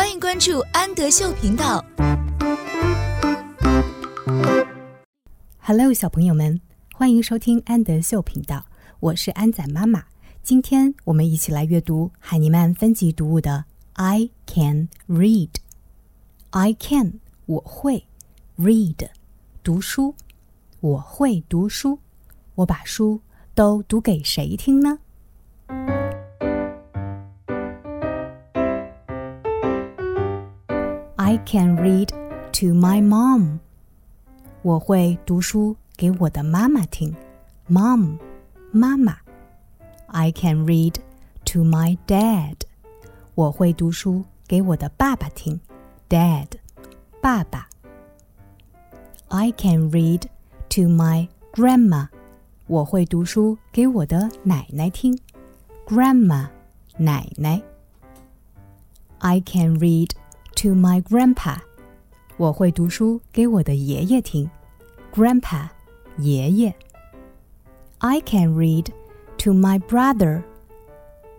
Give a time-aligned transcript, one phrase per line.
[0.00, 1.84] 欢迎关注安德秀频道。
[5.58, 6.58] Hello，小朋友们，
[6.94, 8.64] 欢迎收听安德秀频道，
[9.00, 10.04] 我是安仔妈妈。
[10.42, 15.50] 今天我们一起来阅读海尼曼分级读物的 I can read。
[16.48, 18.06] I can，我会
[18.56, 19.10] read，
[19.62, 20.14] 读书。
[20.80, 21.98] 我会读书，
[22.54, 23.20] 我把书
[23.54, 25.00] 都读给谁听呢
[31.29, 32.09] ？I can read
[32.53, 33.59] to my mom。
[34.61, 37.15] 我会读书给我的妈妈听，
[37.69, 38.17] mom，
[38.71, 39.17] 妈妈。
[40.07, 40.95] I can read
[41.45, 42.55] to my dad。
[43.35, 45.59] 我会读书给我的爸爸听，
[46.09, 46.47] dad，
[47.21, 47.69] 爸爸。
[49.27, 50.23] I can read
[50.69, 52.07] to my grandma。
[52.67, 55.19] 我会读书给我的奶奶听，
[55.85, 56.47] grandma，
[56.97, 57.61] 奶奶。
[59.19, 60.11] I can read
[60.59, 61.57] to my grandpa。
[62.37, 64.49] 我会读书给我的爷爷听，
[65.13, 65.69] grandpa，
[66.17, 66.75] 爷爷。
[67.99, 68.87] I can read
[69.37, 70.43] to my brother。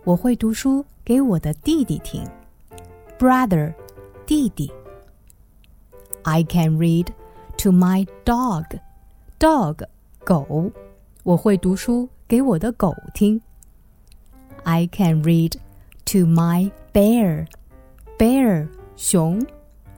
[0.03, 2.27] 我会读书给我的弟弟听，
[3.19, 3.73] brother，
[4.25, 4.71] 弟弟。
[6.23, 7.07] I can read
[7.57, 9.85] to my dog。dog，
[10.23, 10.71] 狗。
[11.23, 13.41] 我会读书给我的狗听。
[14.63, 15.53] I can read
[16.05, 19.44] to my bear。bear， 熊。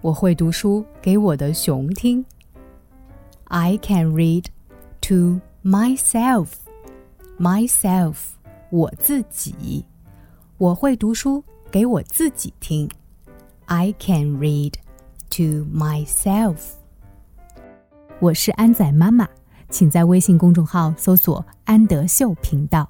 [0.01, 2.25] 我会读书给我的熊听。
[3.45, 4.47] I can read
[5.03, 6.49] to myself.
[7.39, 8.17] Myself，
[8.71, 9.85] 我自己。
[10.59, 12.89] 我会读书给我自己听。
[13.67, 14.75] I can read
[15.31, 16.57] to myself.
[18.21, 19.29] 我是安仔妈妈，
[19.71, 22.89] 请在微信公众号搜索“安德秀频道”。